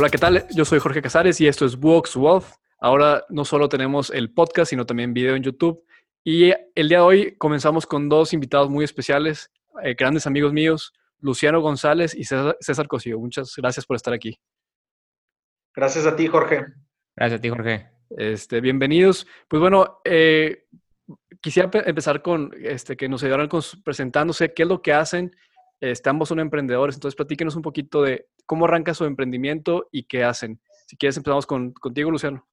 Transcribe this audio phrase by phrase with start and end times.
[0.00, 0.46] Hola, ¿qué tal?
[0.50, 2.44] Yo soy Jorge Casares y esto es Vox Wealth.
[2.78, 5.84] Ahora no solo tenemos el podcast, sino también video en YouTube.
[6.22, 9.50] Y el día de hoy comenzamos con dos invitados muy especiales,
[9.82, 13.18] eh, grandes amigos míos, Luciano González y César, César Cosío.
[13.18, 14.38] Muchas gracias por estar aquí.
[15.74, 16.64] Gracias a ti, Jorge.
[17.16, 17.90] Gracias a ti, Jorge.
[18.10, 19.26] Este, bienvenidos.
[19.48, 20.66] Pues bueno, eh,
[21.40, 25.34] quisiera empezar con este, que nos ayudaran con, presentándose, qué es lo que hacen.
[26.04, 30.60] Ambos son emprendedores, entonces platíquenos un poquito de cómo arranca su emprendimiento y qué hacen.
[30.86, 32.46] Si quieres, empezamos con, contigo, Luciano.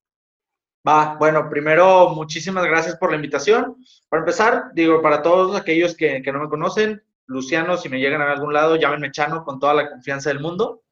[0.87, 3.77] Va, bueno, primero, muchísimas gracias por la invitación.
[4.09, 8.21] Para empezar, digo, para todos aquellos que, que no me conocen, Luciano, si me llegan
[8.21, 10.83] a algún lado, llámenme Chano con toda la confianza del mundo.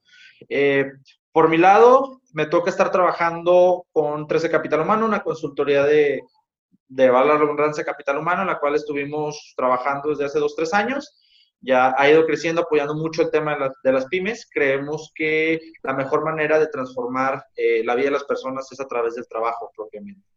[0.50, 0.92] Eh,
[1.32, 6.24] por mi lado, me toca estar trabajando con 13 Capital Humano, una consultoría de,
[6.88, 11.20] de la redundancia capital humano, en la cual estuvimos trabajando desde hace dos, tres años.
[11.66, 14.48] Ya ha ido creciendo, apoyando mucho el tema de, las pymes.
[14.52, 18.88] Creemos que la mejor manera de transformar eh, la vida de las personas es a
[18.88, 20.28] través del trabajo propiamente.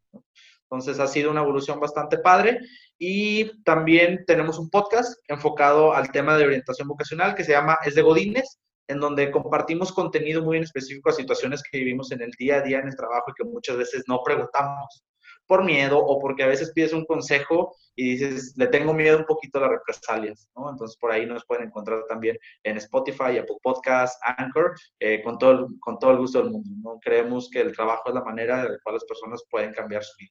[0.63, 2.61] Entonces ha sido una evolución bastante padre
[2.99, 7.95] y también tenemos un podcast enfocado al tema de orientación vocacional que se llama Es
[7.95, 12.31] de Godines, en donde compartimos contenido muy en específico a situaciones que vivimos en el
[12.39, 15.05] día a día en el trabajo y que muchas veces no preguntamos
[15.47, 19.25] por miedo o porque a veces pides un consejo y dices, le tengo miedo un
[19.25, 20.71] poquito a las represalias, ¿no?
[20.71, 25.51] Entonces por ahí nos pueden encontrar también en Spotify, Apple Podcasts, Anchor, eh, con, todo
[25.53, 27.01] el, con todo el gusto del mundo, ¿no?
[27.01, 30.17] Creemos que el trabajo es la manera de la cual las personas pueden cambiar su
[30.19, 30.31] vida.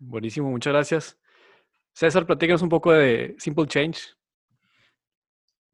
[0.00, 1.18] Buenísimo, muchas gracias.
[1.92, 4.17] César, platícanos un poco de Simple Change.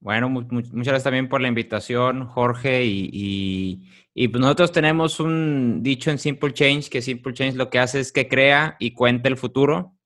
[0.05, 2.83] Bueno, muchas gracias también por la invitación, Jorge.
[2.85, 8.01] Y, pues nosotros tenemos un dicho en Simple Change, que Simple Change lo que hace
[8.01, 9.97] es que crea y cuenta el futuro.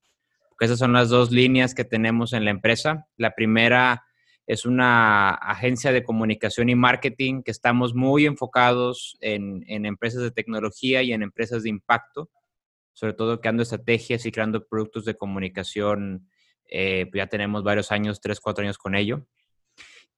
[0.51, 3.09] Porque esas son las dos líneas que tenemos en la empresa.
[3.17, 4.05] La primera
[4.47, 11.03] es una agencia de comunicación y marketing que estamos muy enfocados en, empresas de tecnología
[11.03, 12.31] y en empresas de impacto,
[12.93, 16.29] sobre todo creando estrategias y creando productos de comunicación.
[16.71, 19.27] Eh, pues ya tenemos varios años, tres, cuatro años con ello.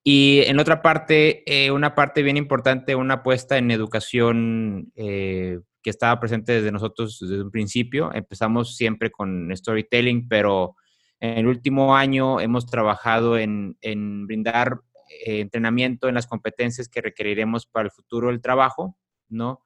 [0.03, 5.89] Y en otra parte, eh, una parte bien importante, una apuesta en educación eh, que
[5.91, 8.11] estaba presente desde nosotros desde un principio.
[8.13, 10.75] Empezamos siempre con storytelling, pero
[11.19, 14.81] en el último año hemos trabajado en, en brindar
[15.23, 18.97] eh, entrenamiento en las competencias que requeriremos para el futuro del trabajo,
[19.29, 19.61] ¿no?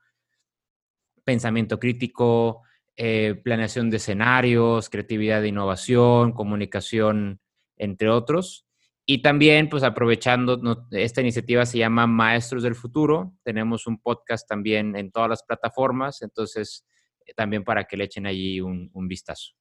[1.24, 2.62] Pensamiento crítico,
[3.44, 7.40] planeación de escenarios, creatividad de innovación, comunicación,
[7.78, 8.65] entre otros.
[9.08, 10.60] Y también, pues aprovechando,
[10.92, 13.34] esta iniciativa se llama Maestros del Futuro.
[13.44, 16.88] Tenemos un podcast también en todas las plataformas, entonces
[17.26, 19.54] eh, también para que le echen allí un, vistazo.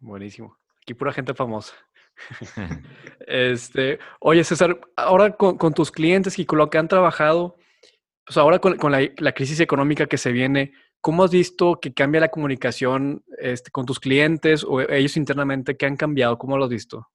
[0.00, 0.58] Buenísimo.
[0.82, 1.74] Aquí pura gente famosa.
[3.26, 7.56] este, oye, César, ahora con, tus clientes y con lo que han trabajado,
[8.26, 12.28] pues ahora con, la, crisis económica que se viene, ¿cómo has visto que cambia la
[12.28, 15.78] comunicación este, con tus clientes o ellos internamente?
[15.78, 16.36] ¿Qué han cambiado?
[16.36, 17.08] ¿Cómo lo has visto?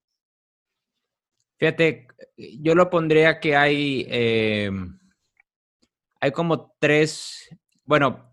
[1.57, 2.07] Fíjate,
[2.37, 4.69] yo lo pondría que hay, eh,
[6.19, 7.49] hay como tres,
[7.85, 8.31] bueno,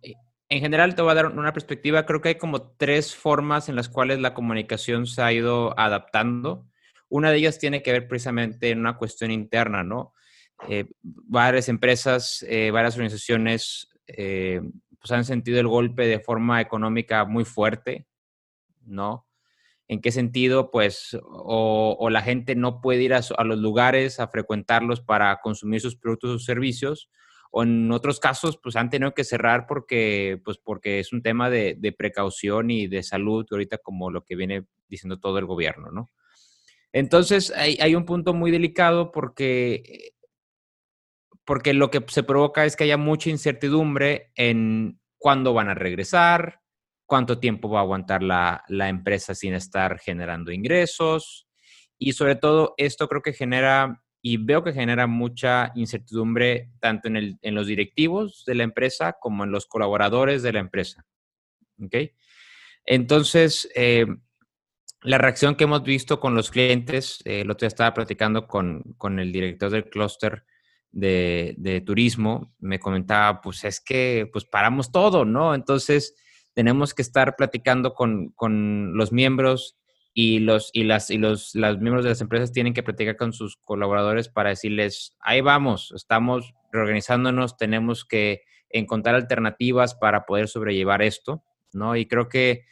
[0.49, 3.77] en general te voy a dar una perspectiva, creo que hay como tres formas en
[3.77, 6.67] las cuales la comunicación se ha ido adaptando.
[7.09, 10.15] Una de ellas tiene que ver precisamente en una cuestión interna, ¿no?
[10.69, 13.89] Eh, varias empresas, eh, varias organizaciones
[15.03, 18.07] pues han sentido el golpe de forma económica muy fuerte,
[18.85, 19.27] ¿no?
[19.89, 20.71] ¿En qué sentido?
[20.71, 25.97] Pues o, la gente no puede ir a, los lugares a frecuentarlos para consumir sus
[25.97, 27.11] productos o servicios,
[27.51, 31.51] o en otros casos, pues han tenido que cerrar porque, pues porque es un tema
[31.51, 36.11] de, precaución y de salud, ahorita como lo que viene diciendo todo el gobierno, ¿no?
[36.95, 40.15] Entonces, hay, hay un punto muy delicado porque,
[41.45, 46.62] porque lo que se provoca es que haya mucha incertidumbre en cuándo van a regresar,
[47.13, 51.47] cuánto tiempo va a aguantar la, empresa sin estar generando ingresos.
[51.99, 57.55] Y sobre todo, esto creo que genera, y veo que genera mucha incertidumbre tanto en,
[57.55, 61.05] los directivos de la empresa como en los colaboradores de la empresa.
[61.85, 61.97] ¿Ok?
[62.87, 64.07] Entonces, eh,
[65.03, 68.97] la reacción que hemos visto con los clientes, eh, el otro día estaba platicando con,
[69.19, 70.47] el director del clúster
[70.91, 75.55] de, de, turismo, me comentaba, pues es que pues paramos todo, ¿no?
[75.55, 76.15] Entonces,
[76.55, 78.35] tenemos que estar platicando con,
[78.95, 79.77] los miembros
[80.15, 83.57] y los y las y los, miembros de las empresas tienen que platicar con sus
[83.57, 91.43] colaboradores para decirles ahí vamos estamos reorganizándonos tenemos que encontrar alternativas para poder sobrellevar esto
[91.73, 92.67] no y creo que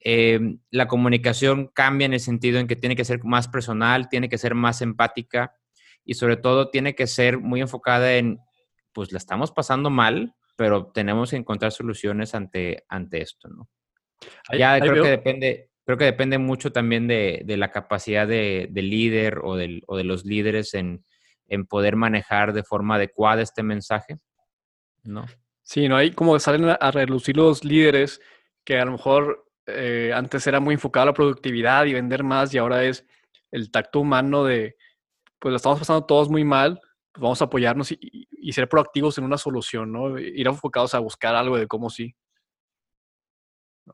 [0.00, 4.28] eh, la comunicación cambia en el sentido en que tiene que ser más personal tiene
[4.28, 5.54] que ser más empática
[6.04, 8.40] y sobre todo tiene que ser muy enfocada en
[8.94, 13.68] pues la estamos pasando mal, pero tenemos que encontrar soluciones ante, ante esto, ¿no?
[14.56, 19.40] ya creo que depende, creo que depende mucho también de, la capacidad de, del líder
[19.42, 21.04] o, del, o, de los líderes en,
[21.48, 24.16] en, poder manejar de forma adecuada este mensaje,
[25.02, 25.26] ¿no?
[25.62, 25.96] Sí, ¿no?
[25.96, 28.20] Hay como salen a relucir los líderes
[28.64, 32.52] que a lo mejor eh, antes era muy enfocado a la productividad y vender más
[32.52, 33.06] y ahora es
[33.50, 34.76] el tacto humano de,
[35.38, 36.80] pues lo estamos pasando todos muy mal,
[37.16, 40.18] vamos a apoyarnos y, ser proactivos en una solución, ¿no?
[40.18, 42.14] Ir enfocados a buscar algo de cómo sí.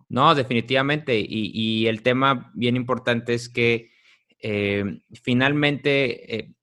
[0.09, 1.25] No, definitivamente.
[1.27, 3.91] Y, el tema bien importante es que
[4.41, 6.55] eh, finalmente, eh,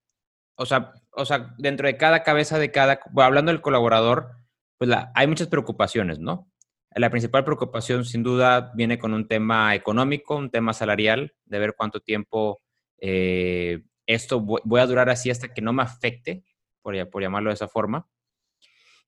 [0.56, 4.32] o, sea, o sea, dentro de cada cabeza de cada, hablando del colaborador,
[4.78, 6.50] pues hay muchas preocupaciones, ¿no?
[6.96, 11.76] La principal preocupación, sin duda, viene con un tema económico, un tema salarial, de ver
[11.78, 12.62] cuánto tiempo
[13.00, 16.44] eh, esto voy a durar así hasta que no me afecte,
[16.82, 18.10] por, por llamarlo de esa forma.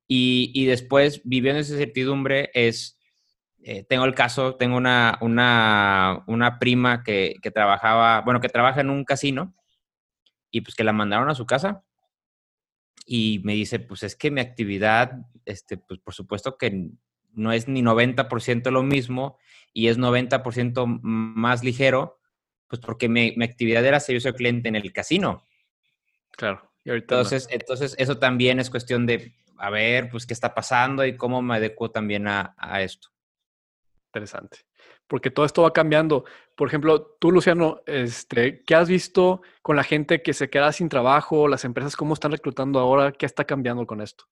[0.07, 3.00] Y, y después, viviendo esa incertidumbre, es,
[3.63, 8.81] eh, tengo el caso, tengo una, una, una prima que, que, trabajaba, bueno, que trabaja
[8.81, 9.56] en un casino
[10.51, 11.84] y pues que la mandaron a su casa
[13.06, 15.13] y me dice, pues es que mi actividad,
[15.46, 16.92] este, pues por supuesto que
[17.34, 19.38] no es ni 90% lo mismo
[19.74, 22.19] y es 90% más ligero,
[22.69, 25.48] pues porque mi, actividad era servicio al cliente en el casino.
[26.31, 26.71] Claro.
[26.86, 31.42] entonces, entonces, eso también es cuestión de, a ver, pues qué está pasando y cómo
[31.42, 33.10] me adecuo también a, esto.
[34.06, 34.60] Interesante.
[35.07, 36.24] Porque todo esto va cambiando.
[36.56, 40.88] Por ejemplo, tú, Luciano, este, ¿qué has visto con la gente que se queda sin
[40.88, 41.48] trabajo?
[41.48, 43.12] Las empresas, ¿cómo están reclutando ahora?
[43.12, 44.25] ¿Qué está cambiando con esto?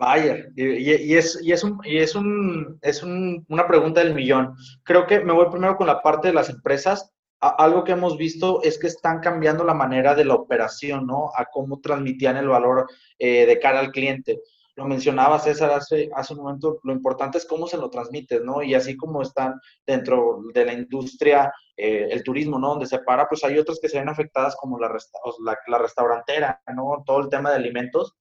[0.00, 4.54] Vaya, y, es, y es, un, y es, un, es un, una pregunta del millón.
[4.82, 7.12] Creo que me voy primero con la parte de las empresas.
[7.38, 11.30] algo que hemos visto es que están cambiando la manera de la operación, ¿no?
[11.36, 12.86] A cómo transmitían el valor
[13.18, 14.40] eh, de cara al cliente.
[14.74, 18.62] Lo mencionaba César hace, hace un momento, lo importante es cómo se lo transmites, ¿no?
[18.62, 22.70] Y así como están dentro de la industria, eh, el turismo, ¿no?
[22.70, 24.88] Donde se para, pues hay otras que se ven afectadas como la,
[25.44, 27.02] la, la restaurantera, ¿no?
[27.04, 28.16] Todo el tema de alimentos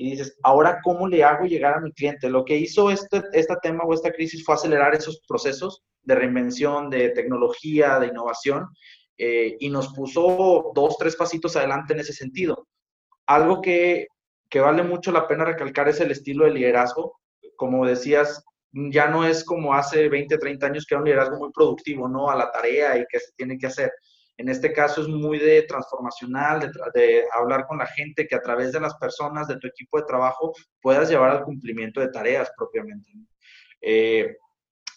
[0.00, 2.30] y dices, ahora, ¿cómo le hago llegar a mi cliente?
[2.30, 6.88] Lo que hizo este, este tema o esta crisis fue acelerar esos procesos de reinvención,
[6.88, 8.68] de tecnología, de innovación,
[9.18, 12.68] eh, y nos puso dos, tres pasitos adelante en ese sentido.
[13.26, 14.06] Algo que,
[14.48, 17.18] que vale mucho la pena recalcar es el estilo de liderazgo.
[17.56, 21.50] Como decías, ya no es como hace 20, 30 años que era un liderazgo muy
[21.50, 22.30] productivo, ¿no?
[22.30, 23.90] A la tarea y que se tiene que hacer.
[24.38, 28.72] En este caso es muy de transformacional, de, hablar con la gente, que a través
[28.72, 33.10] de las personas de tu equipo de trabajo puedas llevar al cumplimiento de tareas propiamente.
[33.80, 34.36] Eh,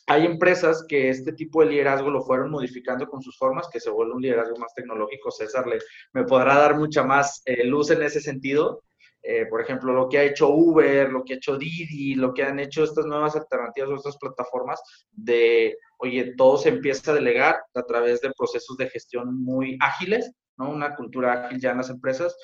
[0.06, 3.90] hay empresas que este tipo de liderazgo lo fueron modificando con sus formas, que se
[3.90, 5.32] vuelve un liderazgo más tecnológico.
[5.32, 5.80] César le,
[6.14, 8.84] me podrá dar mucha más eh, luz en ese sentido.
[9.24, 12.44] Eh, por ejemplo, lo que ha hecho Uber, lo que ha hecho Didi, lo que
[12.44, 14.82] han hecho estas nuevas alternativas o estas plataformas
[15.12, 20.32] de oye, todo se empieza a delegar a través de procesos de gestión muy ágiles,
[20.58, 20.72] ¿no?
[20.72, 22.36] Una cultura ágil ya en las empresas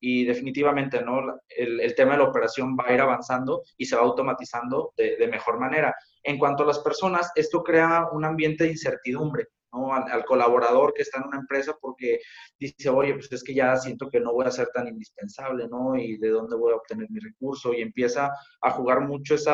[0.00, 1.20] y definitivamente, ¿no?
[1.48, 5.16] El, el tema de la operación va a ir avanzando y se va automatizando de,
[5.16, 5.94] de mejor manera.
[6.24, 11.18] En cuanto a las personas, esto crea un ambiente de incertidumbre al, colaborador que está
[11.18, 12.20] en una empresa porque
[12.58, 15.96] dice, oye, pues es que ya siento que no voy a ser tan indispensable, ¿no?
[15.96, 19.50] Y de dónde voy a obtener mi recurso y empieza a jugar mucho ese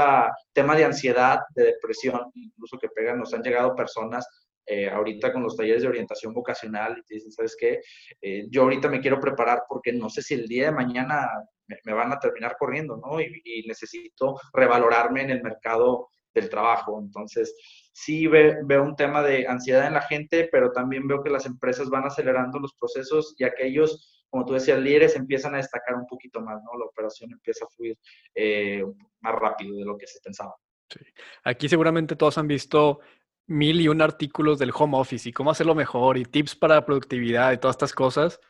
[0.52, 4.26] tema de ansiedad, de depresión, incluso que pegan, nos han llegado personas
[4.66, 7.80] eh, ahorita con los talleres de orientación vocacional y te dicen, ¿sabes qué?
[8.20, 11.28] Eh, yo ahorita me quiero preparar porque no sé si el día de mañana
[11.66, 13.20] me, van a terminar corriendo, ¿no?
[13.20, 17.00] Y, y, necesito revalorarme en el mercado del trabajo.
[17.00, 17.54] Entonces,
[17.92, 21.88] sí veo un tema de ansiedad en la gente, pero también veo que las empresas
[21.90, 26.40] van acelerando los procesos y aquellos, como tú decías, líderes empiezan a destacar un poquito
[26.40, 26.78] más, ¿no?
[26.78, 27.98] La operación empieza a fluir
[28.34, 28.82] eh,
[29.20, 30.54] más rápido de lo que se pensaba.
[30.88, 31.00] Sí.
[31.44, 33.00] Aquí seguramente todos han visto
[33.46, 37.52] mil y un artículos del home office y cómo hacerlo mejor y tips para productividad
[37.52, 38.40] y todas estas cosas.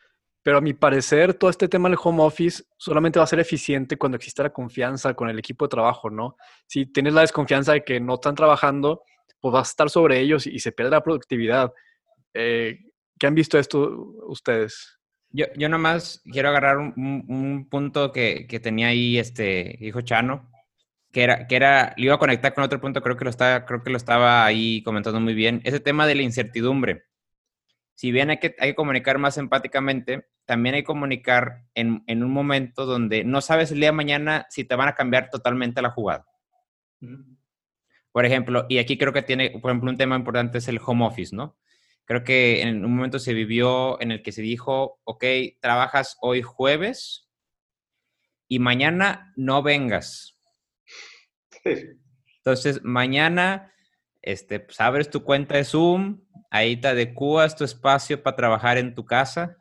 [0.41, 3.97] Pero a mi parecer, todo este tema del home office solamente va a ser eficiente
[3.97, 6.35] cuando exista la confianza con el equipo de trabajo, ¿no?
[6.67, 9.03] Si tienes la desconfianza de que no están trabajando,
[9.43, 11.73] pues vas a estar sobre ellos y, se pierde la productividad.
[12.33, 12.79] Eh,
[13.19, 13.79] ¿Qué han visto esto
[14.27, 14.97] ustedes?
[15.31, 20.49] Yo, yo nomás quiero agarrar un, punto que, que, tenía ahí este hijo Chano,
[21.11, 23.65] que era, que era, le iba a conectar con otro punto, creo que lo estaba,
[23.65, 27.03] creo que lo estaba ahí comentando muy bien, ese tema de la incertidumbre
[27.95, 32.23] si bien hay que, hay que comunicar más empáticamente, también hay que comunicar en, en,
[32.23, 35.81] un momento donde no sabes el día de mañana si te van a cambiar totalmente
[35.81, 36.25] la jugada.
[38.13, 41.05] Por ejemplo, y aquí creo que tiene, por ejemplo, un tema importante es el home
[41.05, 41.57] office, ¿no?
[42.05, 45.25] Creo que en un momento se vivió en el que se dijo, ok,
[45.59, 47.27] trabajas hoy jueves
[48.47, 50.39] y mañana no vengas.
[52.37, 53.73] Entonces, mañana,
[54.21, 58.93] este, pues abres tu cuenta de Zoom, ahí te adecuas tu espacio para trabajar en
[58.93, 59.57] tu casa,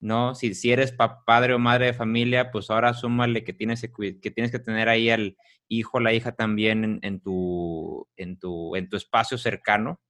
[0.00, 0.34] ¿no?
[0.34, 0.92] Si, si eres
[1.26, 5.10] padre o madre de familia, pues ahora súmale que tienes que, tienes que tener ahí
[5.10, 5.36] al
[5.68, 10.00] hijo la hija también en, tu, en, tu, en tu espacio cercano,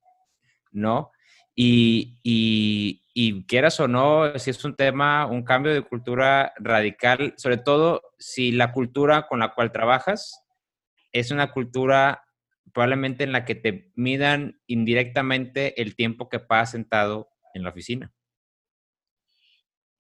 [0.73, 1.11] ¿no?
[1.55, 7.35] Y, y, y, quieras o no, si es un tema, un cambio de cultura radical,
[7.37, 10.43] sobre todo si la cultura con la cual trabajas
[11.13, 12.25] es una cultura
[12.73, 18.13] probablemente en la que te midan indirectamente el tiempo que pasas sentado en la oficina.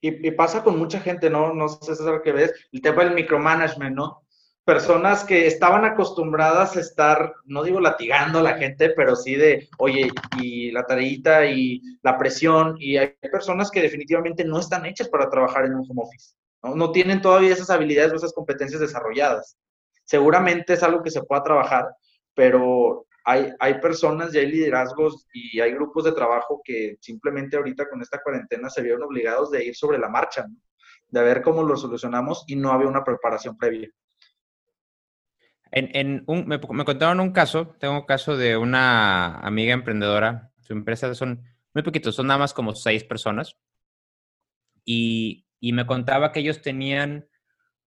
[0.02, 1.52] Y, pasa con mucha gente, ¿no?
[1.52, 4.22] No sé lo que ves, el tema del micromanagement, ¿no?
[4.64, 9.68] Personas que estaban acostumbradas a estar, no digo latigando a la gente, pero sí de,
[9.78, 15.08] oye, y la tareita y la presión, y hay personas que definitivamente no están hechas
[15.08, 16.74] para trabajar en un home office, ¿no?
[16.74, 19.58] No tienen todavía esas habilidades o esas competencias desarrolladas.
[20.04, 21.88] Seguramente es algo que se pueda trabajar,
[22.34, 27.88] pero hay, hay personas y hay liderazgos y hay grupos de trabajo que simplemente ahorita
[27.88, 30.46] con esta cuarentena se vieron obligados de ir sobre la marcha,
[31.08, 33.88] de ver cómo lo solucionamos y no había una preparación previa.
[35.72, 40.72] En, un, me, me, contaron un caso, tengo un caso de una amiga emprendedora, su
[40.72, 43.56] empresa son muy poquitos, son nada más como seis personas,
[44.84, 47.28] y, y me contaba que ellos tenían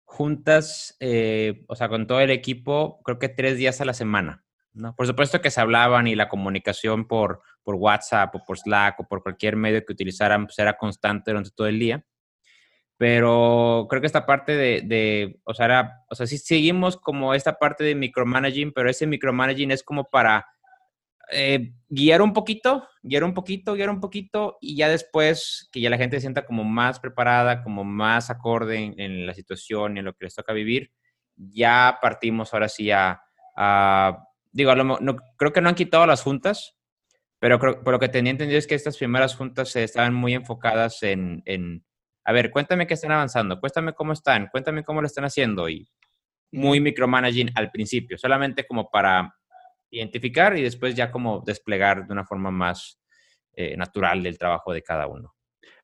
[0.04, 4.44] juntas, eh, o sea, con todo el equipo, creo que tres días a la semana.
[4.74, 4.96] ¿No?
[4.96, 9.08] Por supuesto que se hablaban y la comunicación por, por WhatsApp o por Slack o
[9.08, 12.06] por cualquier medio que utilizaran pues era constante durante todo el día.
[12.98, 17.34] Pero creo que esta parte de, de o sea, era, o sea, sí seguimos como
[17.34, 20.46] esta parte de micromanaging, pero ese micromanaging es como para
[21.32, 25.90] eh, guiar un poquito, guiar un poquito, guiar un poquito y ya después que ya
[25.92, 30.06] la gente se sienta como más preparada, como más acorde en, la situación y en
[30.06, 30.92] lo que les toca vivir,
[31.36, 33.22] ya partimos ahora sí a,
[34.52, 36.76] digo, no, creo que no han quitado las juntas,
[37.40, 41.04] pero por lo que tenía entendido es que estas primeras juntas se estaban muy enfocadas
[41.04, 41.86] en, en,
[42.26, 45.90] a ver, cuéntame qué están avanzando, cuéntame cómo están, cuéntame cómo lo están haciendo y
[46.52, 49.34] muy micromanaging al principio, solamente como para
[49.92, 53.00] identificar y después ya como desplegar de una forma más
[53.54, 55.36] eh, natural el trabajo de cada uno.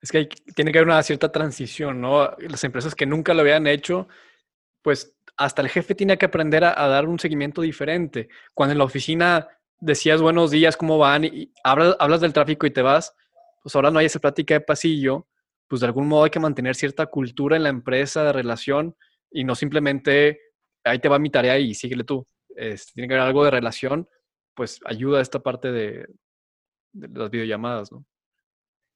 [0.01, 2.35] Es que tiene que haber una cierta transición, ¿no?
[2.37, 4.07] Las empresas que nunca lo habían hecho,
[4.85, 8.29] pues hasta el jefe tiene que aprender a, dar un seguimiento diferente.
[8.53, 9.47] Cuando en la oficina
[9.79, 11.23] decías buenos días, ¿cómo van?
[11.23, 13.15] Y hablas, hablas del tráfico y te vas,
[13.63, 15.27] pues ahora no hay esa plática de pasillo,
[15.67, 18.95] pues de algún modo hay que mantener cierta cultura en la empresa de relación
[19.31, 20.39] y no simplemente
[20.83, 22.27] ahí te va mi tarea y síguele tú.
[22.55, 24.07] Este, tiene que haber algo de relación,
[24.53, 26.05] pues ayuda a esta parte de,
[26.93, 27.89] las videollamadas.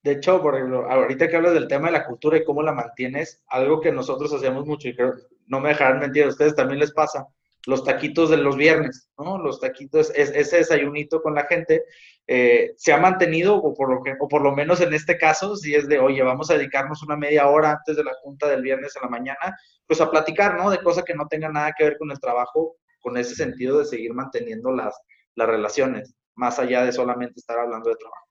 [0.03, 2.73] De hecho, por ejemplo, ahorita que hablas del tema de la cultura y cómo la
[2.73, 5.15] mantienes, algo que nosotros hacemos mucho y creo,
[5.49, 7.27] no me dejarán mentir, a ustedes también les pasa,
[7.65, 9.37] los taquitos de los viernes, ¿no?
[9.37, 11.83] Los taquitos, ese desayunito con la gente,
[12.27, 15.55] eh, se ha mantenido, o por, lo que, o por lo menos en este caso,
[15.55, 18.61] si es de, oye, vamos a dedicarnos una media hora antes de la junta del
[18.61, 20.69] viernes en la mañana, pues a platicar, ¿no?
[20.69, 23.85] De cosas que no tengan nada que ver con el trabajo, con ese sentido de
[23.85, 24.95] seguir manteniendo las,
[25.35, 28.25] las relaciones, más allá de solamente estar hablando de trabajo.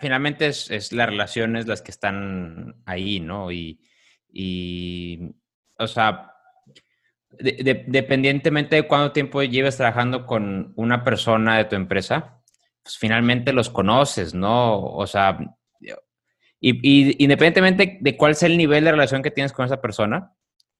[0.00, 3.50] Finalmente es, es las relaciones las que están ahí, ¿no?
[3.52, 3.78] Y
[5.78, 6.32] o sea,
[7.30, 12.42] dependientemente de cuánto tiempo lleves trabajando con una persona de tu empresa,
[12.82, 14.80] pues finalmente los conoces, ¿no?
[14.80, 15.38] O sea,
[16.60, 20.32] y, independientemente de cuál sea el nivel de relación que tienes con esa persona,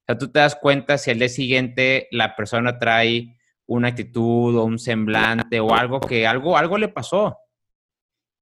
[0.08, 3.36] sea, tú te das cuenta si al día siguiente la persona trae
[3.66, 7.36] una actitud o un semblante o algo que algo, algo le pasó.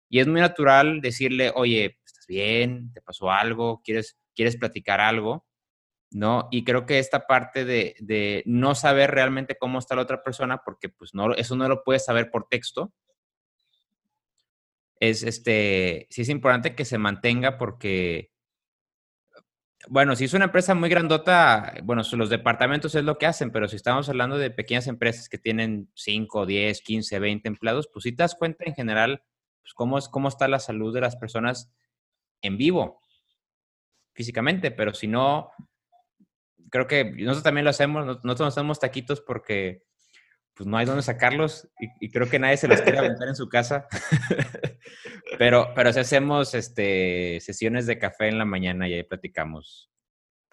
[0.09, 2.93] Y es muy natural decirle, oye, ¿estás bien?
[2.93, 3.83] ¿Te pasó algo?
[3.83, 5.45] ¿Quieres, quieres platicar algo?
[6.17, 6.49] ¿No?
[6.51, 10.63] Y creo que esta parte de, de no saber realmente cómo está la otra persona,
[10.65, 12.95] porque pues no, eso no lo puedes saber por texto,
[14.99, 18.31] es este, sí es importante que se mantenga porque
[19.89, 23.69] bueno, si es una empresa muy grandota, bueno, los departamentos es lo que hacen, pero
[23.69, 28.13] si estamos hablando de pequeñas empresas que tienen 5, 10, 15, 20 empleados, pues si
[28.13, 29.23] te das cuenta en general,
[29.63, 31.71] pues cómo, es, cómo está la salud de las personas
[32.43, 33.01] en vivo,
[34.13, 35.51] físicamente, pero si no,
[36.71, 39.83] creo que nosotros también lo hacemos, nosotros nos hacemos taquitos porque
[40.55, 41.69] pues no hay dónde sacarlos
[42.01, 43.87] y, creo que nadie se los quiere aventar en su casa.
[45.39, 49.91] pero, pero si hacemos este, sesiones de café en la mañana y ahí platicamos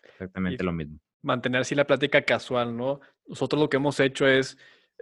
[0.03, 0.99] exactamente lo mismo.
[1.21, 2.99] Mantener así la plática casual, ¿no?
[3.25, 4.57] Nosotros lo que hemos hecho es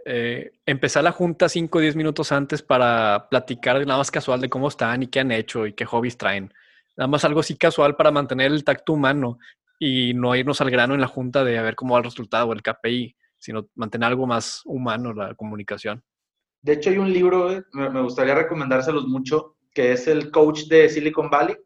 [0.06, 4.50] eh, empezar la junta 5 o 10 minutos antes para platicar nada más casual de
[4.50, 6.54] cómo están y qué han hecho y qué hobbies traen.
[6.96, 9.40] Nada más algo así casual para mantener el tacto humano
[9.84, 12.46] y no irnos al grano en la junta de a ver cómo va el resultado
[12.46, 16.04] o el KPI, sino mantener algo más humano la comunicación.
[16.62, 21.32] De hecho, hay un libro, me gustaría recomendárselos mucho, que es el coach de Silicon
[21.32, 21.58] Valley,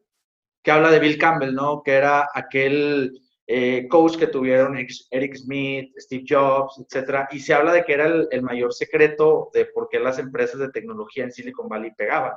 [0.63, 1.83] que habla de Bill Campbell, ¿no?
[1.83, 7.73] Que era aquel eh, coach que tuvieron Eric Smith, Steve Jobs, etcétera, y se habla
[7.73, 11.67] de que era el, mayor secreto de por qué las empresas de tecnología en Silicon
[11.67, 12.31] Valley pegaban.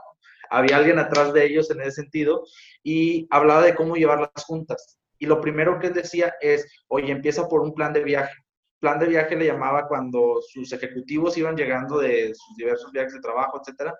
[0.50, 2.42] Había alguien atrás de ellos en ese sentido
[2.82, 4.97] y hablaba de cómo llevar las juntas.
[5.18, 8.34] Y lo primero que decía es, oye, empieza por un plan de viaje.
[8.80, 13.20] Plan de viaje le llamaba cuando sus ejecutivos iban llegando de sus diversos viajes de
[13.20, 13.94] trabajo, etcétera,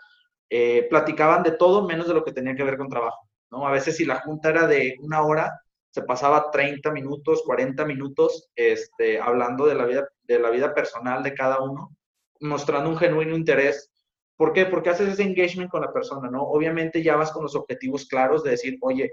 [0.51, 3.29] eh, platicaban de todo menos de lo que tenía que ver con trabajo.
[3.51, 3.67] ¿no?
[3.67, 5.61] A veces si la junta era de una hora,
[5.91, 11.23] se pasaba 30 minutos, 40 minutos este, hablando de la, vida, de la vida personal
[11.23, 11.97] de cada uno,
[12.41, 13.91] mostrando un genuino interés.
[14.37, 14.67] ¿Por qué?
[14.67, 16.43] Porque haces ese engagement con la persona, ¿no?
[16.43, 19.13] Obviamente ya vas con los objetivos claros de decir, oye,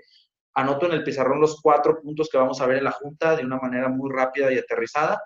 [0.55, 3.45] anoto en el pizarrón los cuatro puntos que vamos a ver en la junta de
[3.45, 5.21] una manera muy rápida y aterrizada.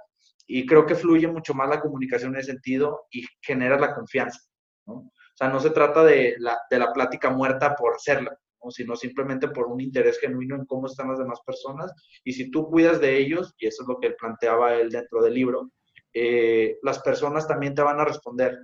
[0.48, 4.40] Y creo que fluye mucho más la comunicación en ese sentido y genera la confianza,
[4.88, 4.94] ¿no?
[4.94, 8.38] O sea, no se trata de la, de la plática muerta por hacerla,
[8.70, 11.94] sino simplemente por un interés genuino en cómo están las demás personas.
[12.24, 15.34] Y si tú cuidas de ellos, y eso es lo que planteaba él dentro del
[15.34, 15.72] libro,
[16.14, 18.58] eh, las personas también te van a responder.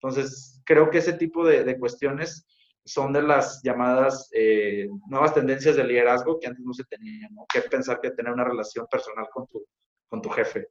[0.00, 2.46] Entonces, creo que ese tipo de, cuestiones
[2.84, 7.46] son de las llamadas eh, nuevas tendencias de liderazgo que antes no se tenían, ¿no?
[7.52, 9.64] Que pensar que tener una relación personal con tu,
[10.08, 10.68] con tu jefe.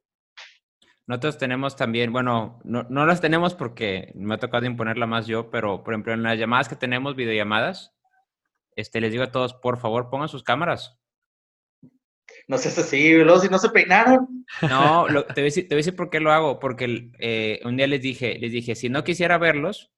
[1.06, 5.50] Nosotros tenemos también, bueno, no, no las tenemos porque me ha tocado imponerla más yo,
[5.50, 7.94] pero por ejemplo en las llamadas que tenemos, videollamadas,
[8.76, 10.98] este, les digo a todos, por favor, pongan sus cámaras.
[12.48, 14.44] No seas así, luego si no se peinaron.
[14.62, 16.58] No, te, voy a decir, por qué lo hago.
[16.58, 19.92] Porque eh, un día les dije, les dije, si no quisiera verlos,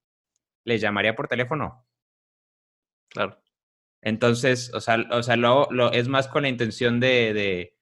[0.64, 1.87] les llamaría por teléfono.
[3.09, 3.39] Claro.
[4.03, 7.75] Entonces, o sea, o sea lo, es más con la intención de,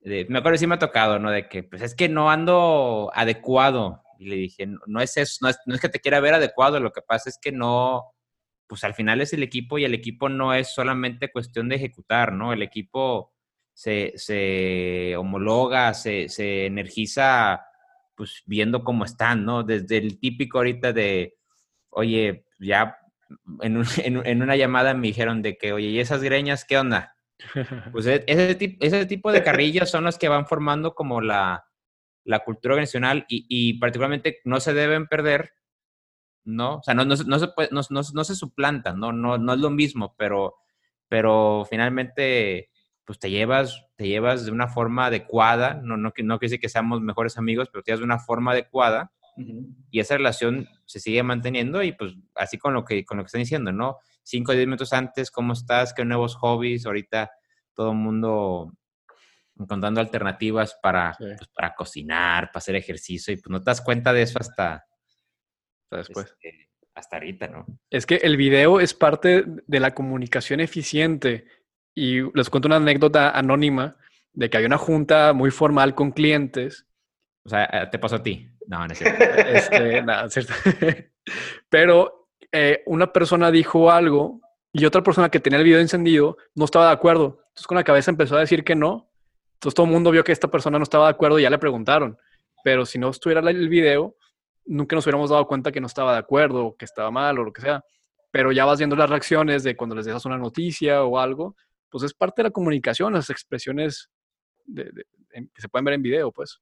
[0.00, 1.30] me acuerdo sí me ha tocado, ¿no?
[1.30, 4.02] De que, pues es que no ando adecuado.
[4.18, 6.80] Y le dije, no, es eso, no es, no es que te quiera ver adecuado,
[6.80, 8.14] lo que pasa es que no,
[8.66, 12.32] pues al final es el equipo y el equipo no es solamente cuestión de ejecutar,
[12.32, 12.52] ¿no?
[12.52, 13.34] El equipo
[13.74, 17.66] se, homologa, se, energiza,
[18.14, 19.62] pues viendo cómo están, ¿no?
[19.62, 21.36] Desde el típico ahorita de,
[21.90, 22.98] oye, ya
[23.60, 27.16] en, en, una llamada me dijeron de que, oye, ¿y esas greñas qué onda?
[27.92, 31.66] Pues e, ese, ese tipo de carrillas son los que van formando como la,
[32.24, 35.52] la cultura organizacional y, y particularmente no se deben perder
[36.46, 36.76] ¿no?
[36.76, 39.12] O sea, no, no, no se, puede, no, no, se suplanta, ¿no?
[39.12, 40.54] No, no es lo mismo, pero,
[41.08, 42.70] pero finalmente,
[43.04, 46.68] pues te llevas, te llevas de una forma adecuada, no, no, no quiere decir que
[46.68, 51.22] seamos mejores amigos, pero te llevas de una forma adecuada y esa relación se sigue
[51.22, 53.98] manteniendo y pues así con lo que, con lo que están diciendo, ¿no?
[54.22, 55.92] Cinco o diez minutos antes, ¿cómo estás?
[55.92, 56.86] ¿Qué nuevos hobbies?
[56.86, 57.30] Ahorita
[57.74, 58.72] todo el mundo
[59.58, 64.12] encontrando alternativas para, pues, para cocinar, para hacer ejercicio y pues no te das cuenta
[64.12, 64.86] de eso hasta,
[65.90, 66.26] después.
[66.26, 67.66] Este, hasta ahorita, ¿no?
[67.90, 71.46] Es que el video es parte de la comunicación eficiente.
[71.94, 73.96] Y les cuento una anécdota anónima
[74.32, 76.86] de que había una junta muy formal con clientes.
[77.46, 78.50] O sea, eh, te pasó a ti.
[78.66, 79.24] No, no es cierto.
[79.46, 80.52] Este, es cierto.
[81.70, 84.40] Pero eh, una persona dijo algo
[84.72, 87.38] y otra persona que tenía el video encendido no estaba de acuerdo.
[87.48, 89.08] Entonces con la cabeza empezó a decir que no.
[89.54, 91.58] Entonces todo el mundo vio que esta persona no estaba de acuerdo y ya le
[91.58, 92.18] preguntaron.
[92.64, 94.16] Pero si no estuviera el video,
[94.64, 97.44] nunca nos hubiéramos dado cuenta que no estaba de acuerdo, o que estaba mal o
[97.44, 97.84] lo que sea.
[98.32, 101.56] Pero ya vas viendo las reacciones de cuando les dejas una noticia o algo,
[101.88, 104.10] pues es parte de la comunicación, las expresiones
[104.74, 106.60] que se pueden ver en video, pues.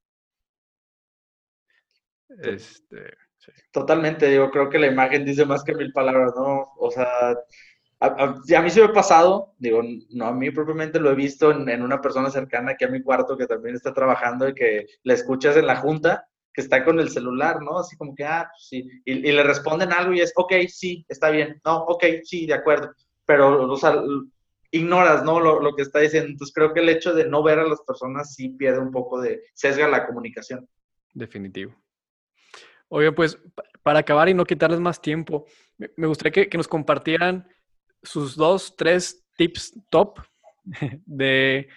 [2.42, 3.16] Este,
[3.72, 6.72] Totalmente, digo, creo que la imagen dice más que mil palabras, ¿no?
[6.78, 7.36] O sea,
[8.00, 8.26] a,
[8.62, 11.82] mí se me ha pasado, digo, no a mí propiamente lo he visto en, en,
[11.82, 15.56] una persona cercana aquí a mi cuarto que también está trabajando y que le escuchas
[15.56, 17.80] en la junta que está con el celular, ¿no?
[17.80, 21.30] Así como que, ah, pues sí, y, le responden algo y es, ok, sí, está
[21.30, 22.92] bien, no, ok, sí, de acuerdo,
[23.26, 24.00] pero, o sea,
[24.70, 25.40] ignoras, ¿no?
[25.40, 26.30] Lo, lo, que está diciendo.
[26.30, 29.20] Entonces creo que el hecho de no ver a las personas sí pierde un poco
[29.20, 30.68] de, sesga la comunicación.
[31.12, 31.74] Definitivo.
[32.94, 33.36] Oye, pues
[33.82, 35.46] para acabar y no quitarles más tiempo,
[35.96, 37.48] me gustaría que, que nos compartieran
[38.04, 40.20] sus dos, tres tips top
[41.04, 41.68] de,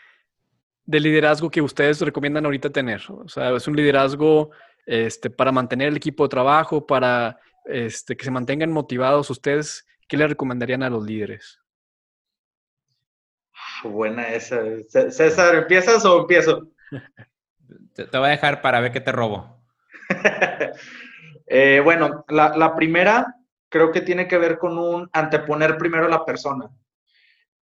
[0.86, 3.02] de liderazgo que ustedes recomiendan ahorita tener.
[3.10, 4.52] O sea, es un liderazgo
[4.86, 10.18] este, para mantener el equipo de trabajo, para este, que se mantengan motivados, ¿ustedes qué
[10.18, 11.60] le recomendarían a los líderes?
[13.84, 14.62] Buena esa.
[14.88, 16.68] César, ¿empiezas o empiezo?
[17.96, 19.57] Te, voy a dejar para ver qué te robo.
[21.50, 23.34] Eh, bueno, la, primera
[23.70, 26.70] creo que tiene que ver con un anteponer primero a la persona.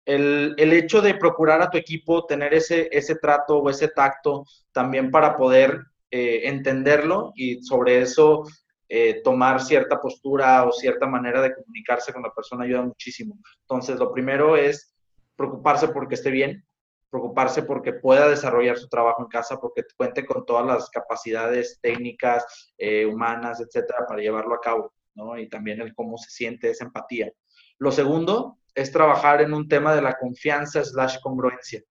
[0.04, 2.88] el, hecho de procurar a tu equipo tener ese,
[3.22, 8.42] trato o ese tacto también para poder eh, entenderlo y sobre eso
[8.88, 13.38] eh, tomar cierta postura o cierta manera de comunicarse con la persona ayuda muchísimo.
[13.60, 14.94] Entonces, lo primero es
[15.36, 16.64] preocuparse porque esté bien,
[17.10, 22.72] preocuparse porque pueda desarrollar su trabajo en casa, porque cuente con todas las capacidades técnicas,
[22.76, 25.38] eh, humanas, etcétera, para llevarlo a cabo, ¿no?
[25.38, 27.32] Y también el cómo se siente esa empatía.
[27.78, 31.82] Lo segundo es trabajar en un tema de la confianza slash congruencia.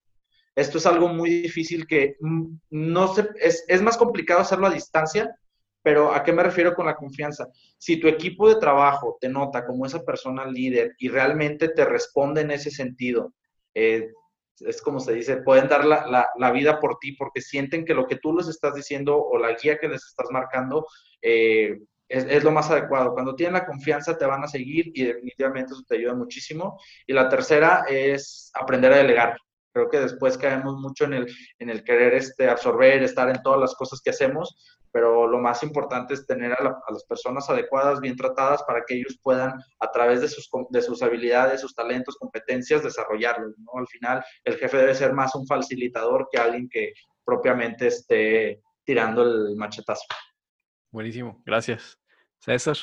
[0.56, 4.72] Esto es algo muy difícil que mm, no se, es, es más complicado hacerlo a
[4.72, 5.36] distancia,
[5.84, 7.48] pero ¿a qué me refiero con la confianza?
[7.78, 12.42] Si tu equipo de trabajo te nota como esa persona líder y realmente te responde
[12.42, 13.34] en ese sentido,
[13.74, 14.10] eh,
[14.62, 18.08] es como se dice, pueden dar la, la, vida por ti porque sienten que lo
[18.08, 20.88] que tú les estás diciendo o la guía que les estás marcando
[21.22, 23.14] eh, es, es, lo más adecuado.
[23.14, 26.80] Cuando tienen la confianza te van a seguir y definitivamente eso te ayuda muchísimo.
[27.06, 29.38] Y la tercera es aprender a delegar.
[29.78, 33.60] Creo que después caemos mucho en el, en el querer este, absorber, estar en todas
[33.60, 34.58] las cosas que hacemos,
[34.92, 39.20] pero lo más importante es tener a, las personas adecuadas, bien tratadas, para que ellos
[39.22, 43.54] puedan, a través de sus, de sus habilidades, sus talentos, competencias, desarrollarlos.
[43.60, 43.80] ¿no?
[43.80, 49.22] Al final, el jefe debe ser más un facilitador que alguien que propiamente esté tirando
[49.22, 50.06] el machetazo.
[50.90, 52.00] Buenísimo, gracias.
[52.40, 52.78] César,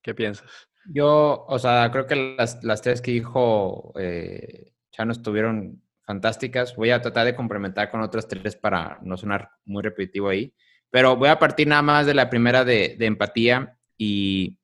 [0.00, 0.66] ¿qué piensas?
[0.86, 6.74] Yo, o sea, creo que las, las tres que dijo eh, Chano estuvieron fantásticas.
[6.74, 10.54] Voy a tratar de complementar con otras tres para no sonar muy repetitivo ahí.
[10.90, 14.56] Pero voy a partir nada más de la primera de, empatía y,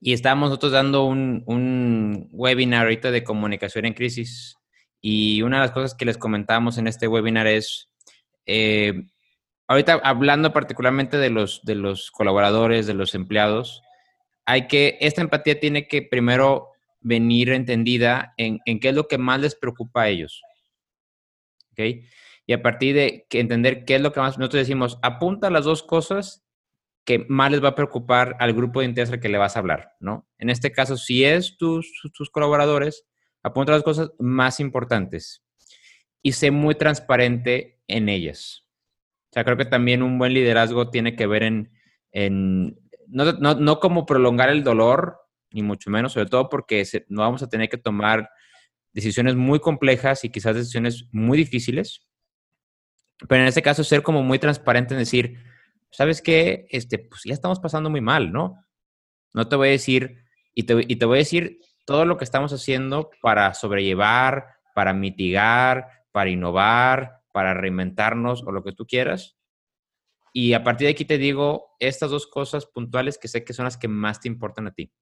[0.00, 4.56] y estábamos nosotros dando un, un, webinar ahorita de comunicación en crisis
[5.02, 7.90] y una de las cosas que les comentábamos en este webinar es,
[8.46, 9.04] eh,
[9.68, 13.82] ahorita hablando particularmente de los, de los colaboradores, de los empleados,
[14.46, 16.71] hay que, esta empatía tiene que primero
[17.02, 20.42] venir entendida en, en qué es lo que más les preocupa a ellos.
[21.72, 21.80] ¿Ok?
[22.46, 25.82] y a partir de entender qué es lo que más nosotros decimos, apunta las dos
[25.82, 26.44] cosas
[27.04, 29.60] que más les va a preocupar al grupo de interés al que le vas a
[29.60, 30.28] hablar, ¿no?
[30.38, 33.06] En este caso, si es tus, tus colaboradores,
[33.42, 35.42] apunta las cosas más importantes
[36.20, 38.64] y sé muy transparente en ellas.
[39.30, 41.72] O sea, creo que también un buen liderazgo tiene que ver en,
[42.12, 45.21] en no, no, no como prolongar el dolor,
[45.52, 48.28] ni mucho menos, sobre todo porque no vamos a tener que tomar
[48.92, 52.06] decisiones muy complejas y quizás decisiones muy difíciles,
[53.28, 55.38] pero en este caso, ser como muy transparente en decir,
[55.90, 56.66] ¿sabes qué?
[56.70, 58.64] Este, pues ya estamos pasando muy mal, ¿no?
[59.32, 62.24] No te voy a decir, y te, y te voy a decir todo lo que
[62.24, 69.36] estamos haciendo para sobrellevar, para mitigar, para innovar, para reinventarnos o lo que tú quieras.
[70.32, 73.64] Y a partir de aquí te digo estas dos cosas puntuales que sé que son
[73.64, 74.92] las que más te importan a ti.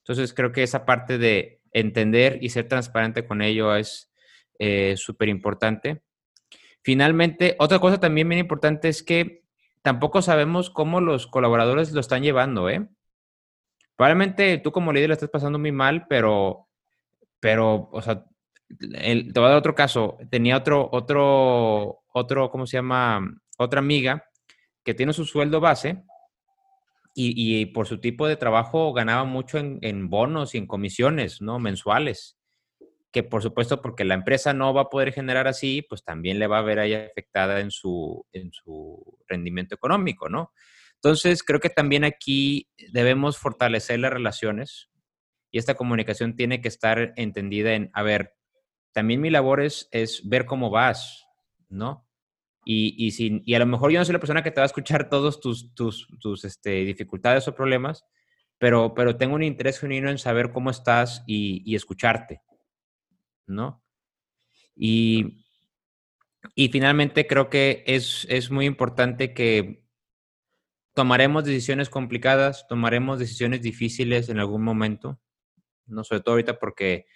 [0.00, 4.10] Entonces creo que esa parte de entender y ser transparente con ello es
[4.58, 6.02] eh, súper importante.
[6.82, 9.44] Finalmente, otra cosa también bien importante es que
[9.82, 12.88] tampoco sabemos cómo los colaboradores lo están llevando, ¿eh?
[13.96, 16.68] Probablemente tú como líder lo estás pasando muy mal, pero,
[17.38, 18.24] pero, o sea,
[18.78, 20.16] te voy a dar otro caso.
[20.30, 23.20] Tenía otro, otro, otro, ¿cómo se llama?
[23.58, 24.24] Otra amiga
[24.84, 26.02] que tiene su sueldo base
[27.14, 31.58] y, por su tipo de trabajo ganaba mucho en, en bonos y en comisiones, ¿no?
[31.58, 32.40] Mensuales
[33.12, 36.46] que por supuesto porque la empresa no va a poder generar así, pues también le
[36.46, 40.52] va a ver ahí afectada en su, en su rendimiento económico, ¿no?
[40.94, 44.90] Entonces, creo que también aquí debemos fortalecer las relaciones
[45.50, 48.34] y esta comunicación tiene que estar entendida en, a ver,
[48.92, 49.88] también mi labor es,
[50.24, 51.26] ver cómo vas,
[51.68, 52.06] ¿no?
[52.72, 54.64] Y, y, si, y a lo mejor yo no soy la persona que te va
[54.64, 58.04] a escuchar todos tus, tus, tus este, dificultades o problemas,
[58.58, 62.42] pero, pero tengo un interés genuino en saber cómo estás y, y escucharte.
[63.48, 63.82] ¿no?
[64.76, 65.44] Y,
[66.54, 69.84] y finalmente creo que es, es muy importante que
[70.94, 75.20] tomaremos decisiones complicadas, tomaremos decisiones difíciles en algún momento,
[75.86, 77.06] no sobre todo ahorita porque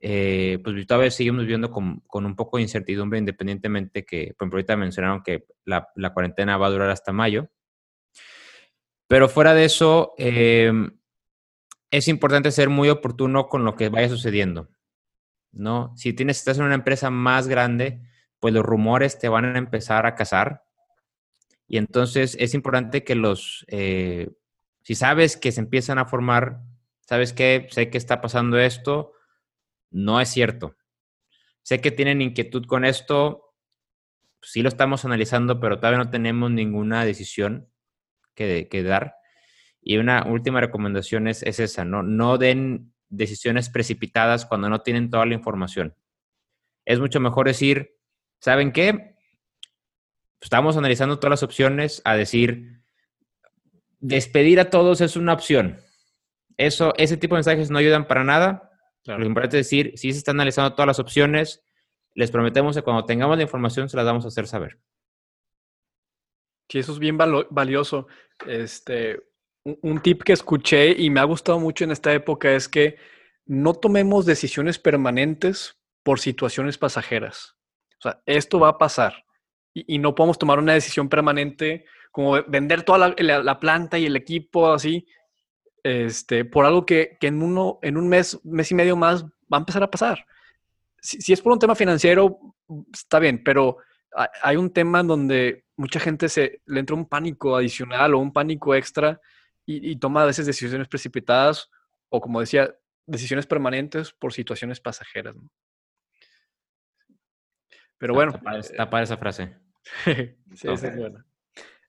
[0.00, 4.56] eh, pues todavía seguimos viviendo con, con, un poco de incertidumbre independientemente que, por ejemplo,
[4.58, 7.48] ahorita mencionaron que la, la, cuarentena va a durar hasta mayo.
[9.08, 10.72] Pero fuera de eso, eh,
[11.90, 14.68] es importante ser muy oportuno con lo que vaya sucediendo.
[15.52, 15.92] ¿no?
[15.96, 18.00] Si tienes, estás en una empresa más grande,
[18.38, 20.64] pues los rumores te van a empezar a cazar.
[21.66, 24.30] Y entonces es importante que los, eh,
[24.82, 26.60] si sabes que se empiezan a formar,
[27.00, 29.12] sabes que sé que está pasando esto,
[29.90, 30.76] no es cierto.
[31.62, 33.54] Sé que tienen inquietud con esto,
[34.42, 37.68] sí lo estamos analizando, pero todavía no tenemos ninguna decisión
[38.34, 39.16] que, dar.
[39.80, 42.02] Y una última recomendación es, es esa, ¿no?
[42.02, 45.94] No den decisiones precipitadas cuando no tienen toda la información.
[46.84, 47.96] Es mucho mejor decir,
[48.40, 49.16] ¿saben qué?
[50.40, 52.82] Estamos analizando todas las opciones a decir,
[53.98, 55.80] despedir a todos es una opción.
[56.56, 58.67] Eso, ese tipo de mensajes no ayudan para nada.
[59.04, 61.64] Lo importante es decir, si se están analizando todas las opciones,
[62.14, 64.78] les prometemos que cuando tengamos la información se las vamos a hacer saber.
[66.68, 68.08] Sí, eso es bien valioso.
[68.46, 69.22] Este,
[69.64, 72.96] un tip que escuché y me ha gustado mucho en esta época es que
[73.46, 77.56] no tomemos decisiones permanentes por situaciones pasajeras.
[77.98, 79.24] O sea, esto va a pasar
[79.74, 84.72] y, no podemos tomar una decisión permanente como vender toda la, planta y el equipo
[84.72, 85.06] así,
[85.82, 89.58] este, por algo que, en, uno, en un mes, mes y medio más va a
[89.58, 90.26] empezar a pasar.
[91.00, 92.38] Si, es por un tema financiero,
[92.92, 93.78] está bien, pero
[94.42, 98.32] hay un tema en donde mucha gente se le entra un pánico adicional o un
[98.32, 99.20] pánico extra
[99.64, 101.70] y, toma a veces decisiones precipitadas
[102.08, 102.74] o, como decía,
[103.06, 105.36] decisiones permanentes por situaciones pasajeras.
[107.98, 108.32] Pero bueno.
[108.58, 109.56] Está para, esa frase.
[110.54, 111.24] sí, es buena.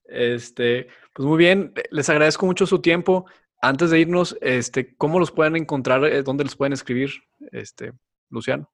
[0.03, 3.25] Este, pues muy bien, les agradezco mucho su tiempo.
[3.61, 6.05] Antes de irnos, este, ¿cómo los pueden encontrar?
[6.05, 7.09] Eh, ¿Dónde los pueden escribir,
[7.51, 7.91] este,
[8.29, 8.71] Luciano?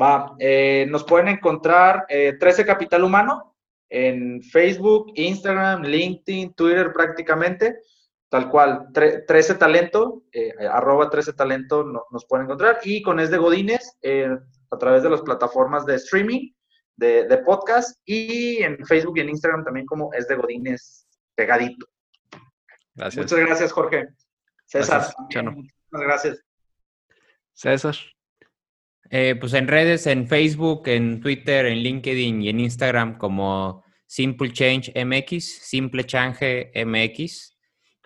[0.00, 3.56] Va, eh, nos pueden encontrar 13 eh, Capital Humano
[3.88, 7.78] en Facebook, Instagram, LinkedIn, Twitter prácticamente,
[8.28, 10.24] tal cual, 13 Talento,
[10.70, 13.96] arroba 13 Talento nos pueden encontrar y con Es de Godines
[14.70, 16.50] a través de las plataformas de streaming
[16.96, 21.86] de, podcast y en Facebook y en Instagram también como es de Godines pegadito.
[22.96, 23.24] Gracias.
[23.24, 24.08] Muchas gracias, Jorge.
[24.64, 25.14] César.
[25.18, 25.44] Muchas
[25.92, 26.44] gracias.
[27.52, 27.94] César.
[29.10, 34.52] Eh, pues en redes, en Facebook, en Twitter, en LinkedIn y en Instagram como Simple
[34.52, 37.56] Change MX, Simple Change MX.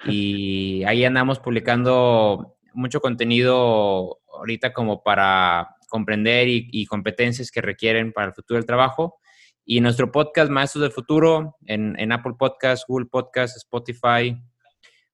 [0.07, 8.29] Y ahí andamos publicando mucho contenido ahorita como para comprender y, competencias que requieren para
[8.29, 9.19] el futuro del trabajo.
[9.65, 14.41] Y nuestro podcast Maestros del Futuro en, Apple Podcast, Google Podcast, Spotify,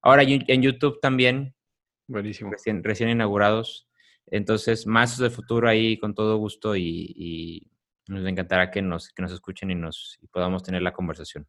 [0.02, 1.54] ahora en YouTube también.
[2.08, 2.50] Buenísimo.
[2.82, 3.88] Recién, inaugurados.
[4.26, 7.70] Entonces, Maestros del Futuro ahí con todo gusto y,
[8.08, 11.46] nos encantará que nos, que nos escuchen y, nos, podamos tener la conversación.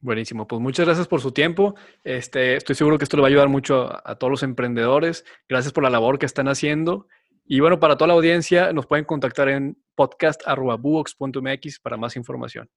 [0.00, 1.74] Buenísimo, pues muchas gracias por su tiempo.
[2.04, 5.24] Este, estoy seguro que esto le va a ayudar mucho a, a todos los emprendedores.
[5.48, 7.08] Gracias por la labor que están haciendo
[7.50, 12.68] y bueno, para toda la audiencia, nos pueden contactar en podcast.buox.mx para más información.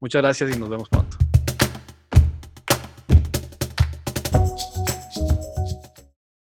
[0.00, 1.27] Muchas gracias y nos vemos pronto.